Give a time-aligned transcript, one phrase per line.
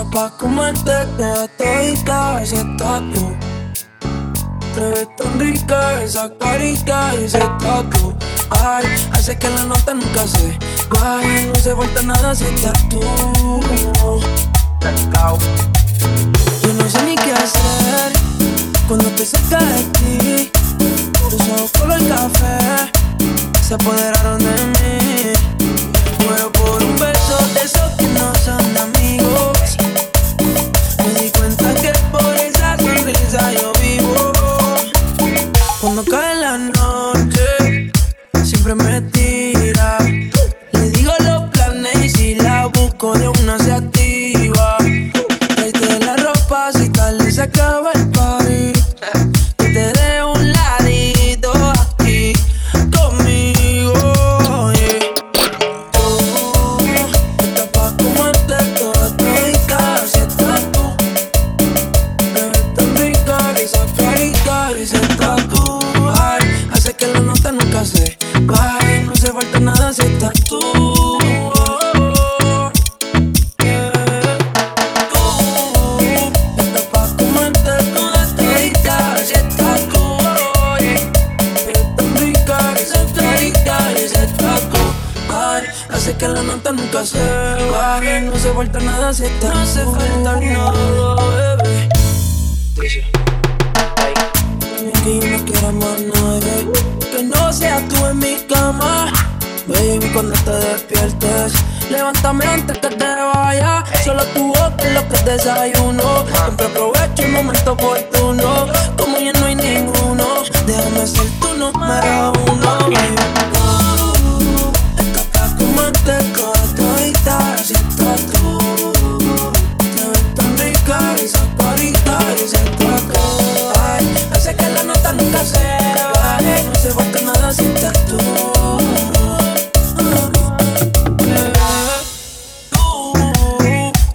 [0.00, 3.36] pa' comerte toda todita ese tatu.
[4.74, 8.14] Te ves tan rica esa carita y ese tatu.
[8.50, 10.58] Ay, hace que la nota nunca se
[10.90, 11.46] vaya.
[11.46, 13.00] No se falta nada si estás tú.
[16.62, 18.12] Yo no sé ni qué hacer
[18.88, 20.52] cuando te cerca de ti.
[21.30, 22.90] Tus ojos color café
[23.62, 24.21] se apoderaron
[86.22, 87.18] que la nota nunca se
[87.72, 91.16] baje No se falta nada si estás No se falta nada,
[91.56, 91.88] bebé.
[95.02, 96.70] Que yo no quiero más nadie
[97.10, 99.12] Que no seas tú en mi cama.
[99.66, 101.54] Baby, cuando te despiertes
[101.90, 103.04] Levántame antes que te
[103.34, 103.84] vaya.
[104.04, 106.24] Solo tu boca es lo que desayuno.
[106.32, 108.66] Siempre aprovecho el momento oportuno.
[108.96, 109.91] Como ya no hay ninguno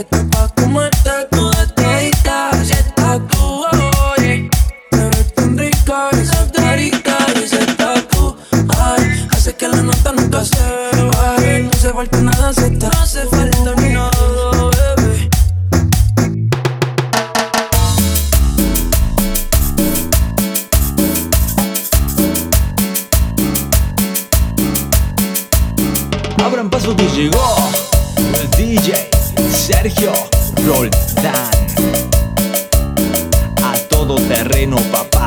[0.00, 3.64] estás pa' comerte toda todita Si estás tú,
[4.90, 8.36] Te ves tan rica esa carita y ese tatu
[8.78, 10.56] Ay, hace que la nota nunca se
[11.12, 11.60] baje.
[11.64, 14.10] No se falta nada si No se falta ni nada,
[26.42, 27.79] Abran paso que llegó
[29.72, 30.12] Sergio
[30.66, 31.48] Roldán.
[33.62, 35.19] A todo terreno, papá.